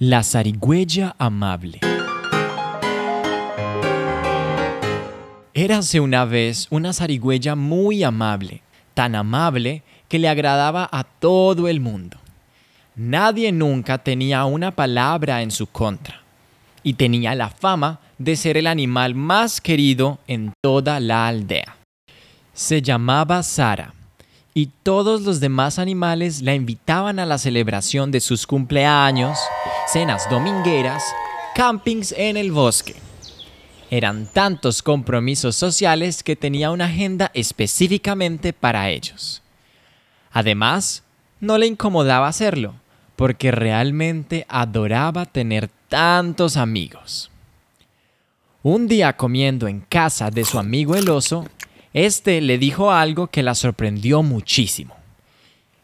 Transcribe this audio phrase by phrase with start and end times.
[0.00, 1.78] La zarigüeya amable.
[5.54, 8.62] Érase una vez una zarigüeya muy amable,
[8.94, 12.18] tan amable que le agradaba a todo el mundo.
[12.96, 16.22] Nadie nunca tenía una palabra en su contra
[16.82, 21.76] y tenía la fama de ser el animal más querido en toda la aldea.
[22.52, 23.94] Se llamaba Sara
[24.54, 29.38] y todos los demás animales la invitaban a la celebración de sus cumpleaños,
[29.86, 31.04] cenas domingueras,
[31.54, 32.94] campings en el bosque.
[33.90, 39.42] Eran tantos compromisos sociales que tenía una agenda específicamente para ellos.
[40.32, 41.04] Además,
[41.40, 42.74] no le incomodaba hacerlo,
[43.14, 47.30] porque realmente adoraba tener tantos amigos.
[48.62, 51.46] Un día comiendo en casa de su amigo el oso,
[51.92, 54.96] este le dijo algo que la sorprendió muchísimo.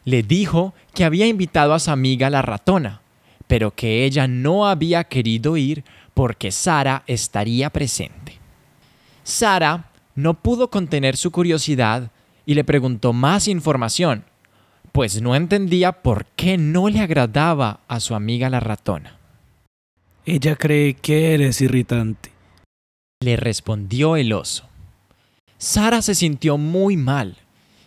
[0.03, 3.01] Le dijo que había invitado a su amiga la ratona,
[3.51, 5.83] pero que ella no había querido ir
[6.13, 8.37] porque Sara estaría presente.
[9.23, 12.11] Sara no pudo contener su curiosidad
[12.45, 14.23] y le preguntó más información,
[14.93, 19.17] pues no entendía por qué no le agradaba a su amiga la ratona.
[20.25, 22.31] Ella cree que eres irritante.
[23.19, 24.63] Le respondió el oso.
[25.57, 27.35] Sara se sintió muy mal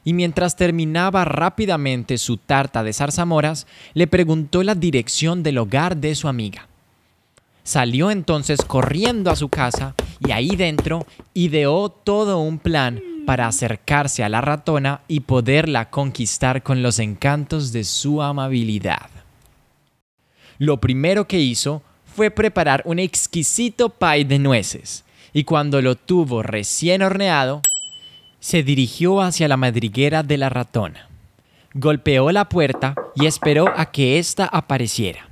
[0.05, 6.15] y mientras terminaba rápidamente su tarta de zarzamoras, le preguntó la dirección del hogar de
[6.15, 6.69] su amiga.
[7.63, 14.23] Salió entonces corriendo a su casa y ahí dentro ideó todo un plan para acercarse
[14.23, 19.09] a la ratona y poderla conquistar con los encantos de su amabilidad.
[20.59, 26.43] Lo primero que hizo fue preparar un exquisito pie de nueces y cuando lo tuvo
[26.43, 27.61] recién horneado,
[28.45, 31.09] se dirigió hacia la madriguera de la ratona.
[31.73, 35.31] Golpeó la puerta y esperó a que ésta apareciera.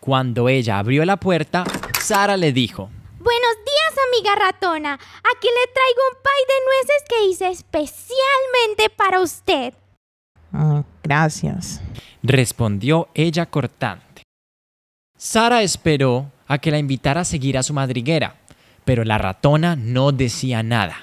[0.00, 1.62] Cuando ella abrió la puerta,
[2.00, 2.90] Sara le dijo,
[3.20, 4.94] Buenos días, amiga ratona.
[4.94, 9.72] Aquí le traigo un pie de nueces que hice especialmente para usted.
[10.50, 11.80] Mm, gracias.
[12.24, 14.24] Respondió ella cortante.
[15.16, 18.34] Sara esperó a que la invitara a seguir a su madriguera,
[18.84, 20.96] pero la ratona no decía nada.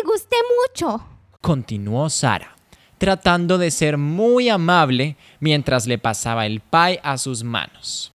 [0.00, 1.04] Le guste mucho.
[1.40, 2.56] Continuó Sara,
[2.98, 8.12] tratando de ser muy amable mientras le pasaba el pie a sus manos.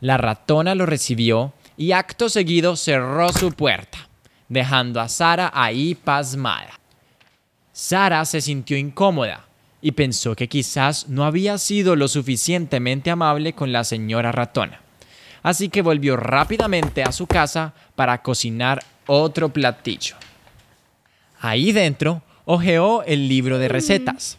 [0.00, 4.08] La ratona lo recibió y acto seguido cerró su puerta,
[4.48, 6.80] dejando a Sara ahí pasmada.
[7.72, 9.46] Sara se sintió incómoda
[9.80, 14.80] y pensó que quizás no había sido lo suficientemente amable con la señora ratona.
[15.42, 20.16] Así que volvió rápidamente a su casa para cocinar otro platillo.
[21.44, 24.38] Ahí dentro, hojeó el libro de recetas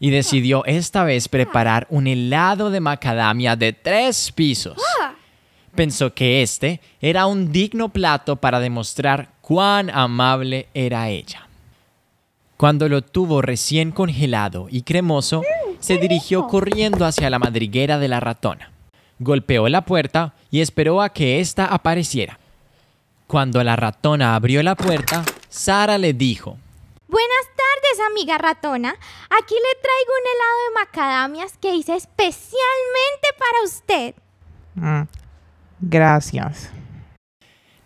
[0.00, 4.78] y decidió esta vez preparar un helado de macadamia de tres pisos.
[5.74, 11.46] Pensó que este era un digno plato para demostrar cuán amable era ella.
[12.56, 15.42] Cuando lo tuvo recién congelado y cremoso,
[15.80, 18.72] se dirigió corriendo hacia la madriguera de la ratona.
[19.18, 22.38] Golpeó la puerta y esperó a que ésta apareciera.
[23.26, 26.58] Cuando la ratona abrió la puerta, Sara le dijo,
[27.08, 28.90] Buenas tardes, amiga ratona.
[28.90, 34.14] Aquí le traigo un helado de macadamias que hice especialmente para usted.
[34.74, 35.08] Mm,
[35.80, 36.70] gracias.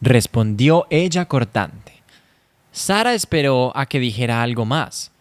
[0.00, 2.02] respondió ella cortante.
[2.72, 5.12] Sara esperó a que dijera algo más.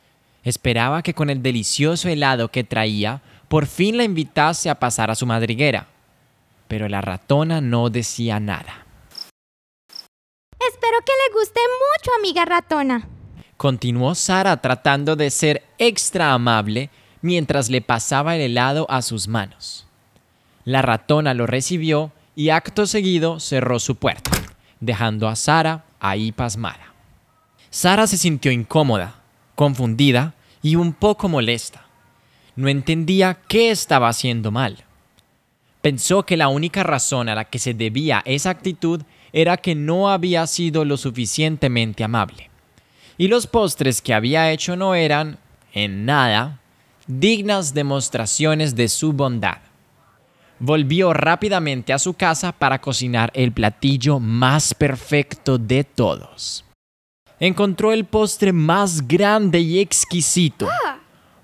[0.44, 5.16] Esperaba que con el delicioso helado que traía, por fin la invitase a pasar a
[5.16, 5.88] su madriguera.
[6.68, 8.81] Pero la ratona no decía nada.
[11.06, 13.08] Que le guste mucho, amiga ratona.
[13.58, 16.92] Continuó Sara tratando de ser extra amable
[17.22, 19.88] mientras le pasaba el helado a sus manos.
[20.64, 24.32] La ratona lo recibió y acto seguido cerró su puerta,
[24.80, 26.94] dejando a Sara ahí pasmada.
[27.72, 29.16] Sara se sintió incómoda,
[29.56, 31.86] confundida y un poco molesta.
[32.56, 34.84] No entendía qué estaba haciendo mal.
[35.82, 39.02] Pensó que la única razón a la que se debía esa actitud
[39.34, 42.50] era que no había sido lo suficientemente amable.
[43.18, 45.38] Y los postres que había hecho no eran,
[45.74, 46.60] en nada,
[47.08, 49.58] dignas demostraciones de su bondad.
[50.60, 56.64] Volvió rápidamente a su casa para cocinar el platillo más perfecto de todos.
[57.40, 60.68] Encontró el postre más grande y exquisito.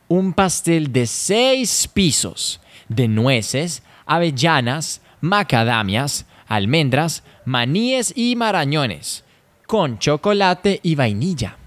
[0.08, 9.24] Un pastel de seis pisos, de nueces, avellanas, macadamias, almendras, maníes y marañones,
[9.68, 11.58] con chocolate y vainilla.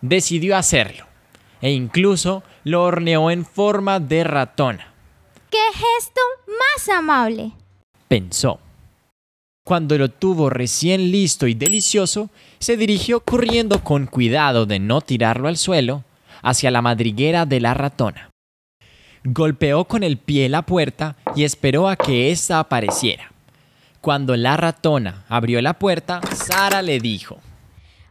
[0.00, 1.06] Decidió hacerlo
[1.60, 4.94] e incluso lo horneó en forma de ratona.
[5.50, 7.52] ¡Qué gesto más amable!
[8.06, 8.60] pensó.
[9.66, 12.30] Cuando lo tuvo recién listo y delicioso,
[12.60, 16.04] se dirigió corriendo con cuidado de no tirarlo al suelo
[16.42, 18.30] hacia la madriguera de la ratona.
[19.24, 23.33] Golpeó con el pie la puerta y esperó a que ésta apareciera.
[24.04, 27.38] Cuando la ratona abrió la puerta, Sara le dijo,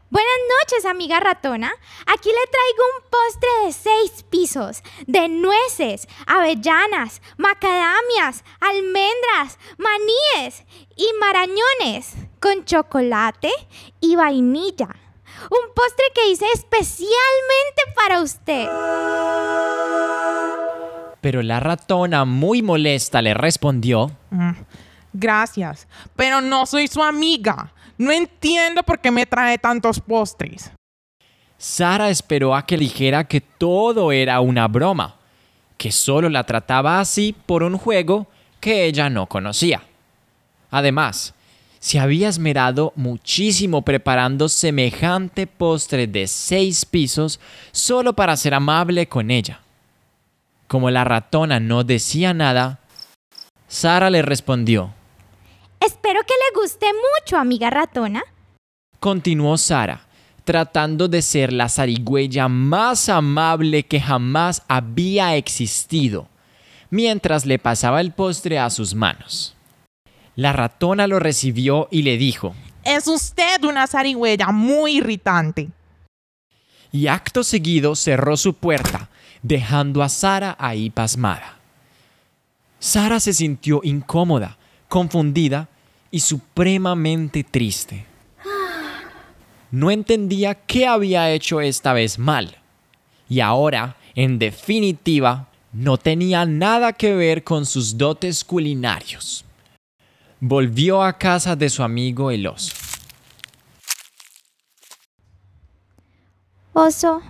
[0.10, 1.72] Buenas noches, amiga ratona.
[2.08, 10.64] Aquí le traigo un postre de seis pisos, de nueces, avellanas, macadamias, almendras, maníes
[10.96, 13.52] y marañones, con chocolate
[14.02, 14.88] y vainilla.
[15.52, 18.68] Un postre que hice especialmente para usted.
[21.22, 24.52] pero la ratona muy molesta le respondió, Mm,
[25.14, 27.72] Gracias, pero no soy su amiga.
[27.98, 30.72] No entiendo por qué me trae tantos postres.
[31.58, 35.16] Sara esperó a que dijera que todo era una broma,
[35.78, 38.28] que solo la trataba así por un juego
[38.60, 39.84] que ella no conocía.
[40.72, 41.34] Además,
[41.80, 47.40] se había esmerado muchísimo preparando semejante postre de seis pisos
[47.72, 49.60] solo para ser amable con ella.
[50.68, 52.80] Como la ratona no decía nada,
[53.68, 54.94] Sara le respondió.
[55.86, 58.24] Espero que le guste mucho, amiga ratona.
[59.00, 60.06] Continuó Sara,
[60.46, 66.30] tratando de ser la zarigüeya más amable que jamás había existido,
[66.90, 69.56] mientras le pasaba el postre a sus manos.
[70.36, 75.70] La ratona lo recibió y le dijo, Es usted una zarigüeya muy irritante.
[76.92, 79.10] y acto seguido cerró su puerta,
[79.42, 81.58] dejando a Sara ahí pasmada.
[82.80, 84.58] Sara se sintió incómoda,
[84.90, 85.70] confundida
[86.14, 88.06] y supremamente triste.
[89.72, 92.56] No entendía qué había hecho esta vez mal.
[93.28, 99.44] Y ahora, en definitiva, no tenía nada que ver con sus dotes culinarios.
[100.40, 102.76] Volvió a casa de su amigo el oso.
[106.74, 107.24] Oso,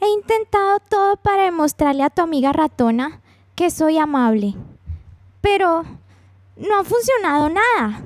[0.00, 3.20] he intentado todo para demostrarle a tu amiga ratona
[3.54, 4.56] que soy amable,
[5.40, 5.84] pero
[6.58, 8.02] no ha funcionado nada.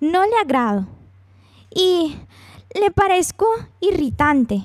[0.00, 0.86] No le agrado
[1.74, 2.16] y
[2.78, 3.46] le parezco
[3.80, 4.64] irritante.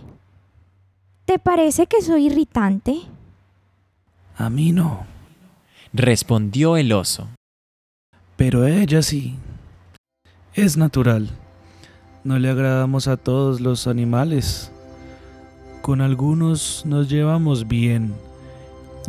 [1.26, 3.02] ¿Te parece que soy irritante?
[4.38, 5.06] A mí no,
[5.94, 7.28] Respondió el oso.
[8.36, 9.36] pero ella sí.
[10.54, 11.30] Es natural.
[12.24, 14.72] No le agradamos a todos los animales.
[15.82, 18.14] Con algunos nos llevamos bien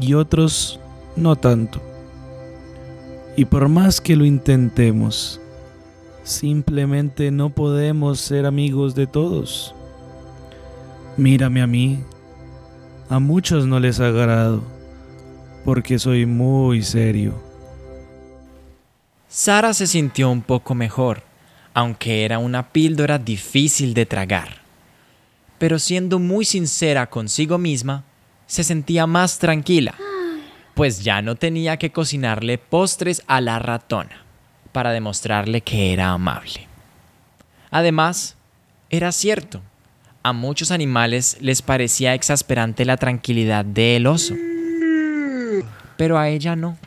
[0.00, 0.79] y otros
[1.17, 1.81] no tanto.
[3.38, 5.40] Y por más que lo intentemos,
[6.25, 9.76] simplemente no podemos ser amigos de todos.
[11.17, 12.00] Mírame a mí.
[13.08, 14.64] A muchos no les agrado
[15.64, 17.40] porque soy muy serio.
[19.29, 21.23] Sara se sintió un poco mejor,
[21.75, 24.62] aunque era una píldora difícil de tragar.
[25.61, 28.02] Pero siendo muy sincera consigo misma,
[28.49, 29.94] se sentía más tranquila,
[30.79, 34.23] pues ya no tenía que cocinarle postres a la ratona
[34.71, 36.69] para demostrarle que era amable.
[37.73, 38.37] Además,
[38.89, 39.61] era cierto,
[40.23, 44.37] a muchos animales les parecía exasperante la tranquilidad del oso,
[45.97, 46.79] pero a ella no.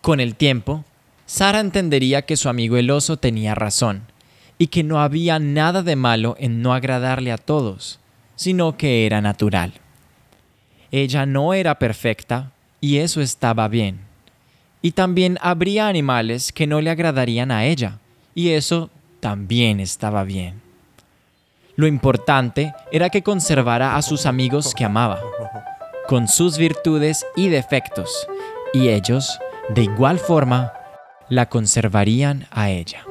[0.00, 0.84] Con el tiempo,
[1.26, 4.02] Sara entendería que su amigo el oso tenía razón
[4.58, 8.00] y que no había nada de malo en no agradarle a todos,
[8.34, 9.72] sino que era natural.
[10.92, 14.00] Ella no era perfecta y eso estaba bien.
[14.82, 17.98] Y también habría animales que no le agradarían a ella
[18.34, 20.60] y eso también estaba bien.
[21.76, 25.20] Lo importante era que conservara a sus amigos que amaba,
[26.08, 28.26] con sus virtudes y defectos,
[28.72, 30.72] y ellos, de igual forma,
[31.28, 33.04] la conservarían a ella.